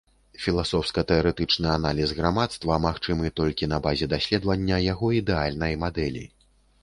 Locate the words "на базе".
3.73-4.05